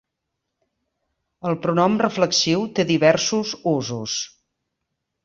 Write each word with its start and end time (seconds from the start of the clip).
El 1.49 1.57
pronom 1.65 1.99
reflexiu 2.03 2.63
té 2.79 2.87
diversos 2.93 3.53
usos. 3.73 4.17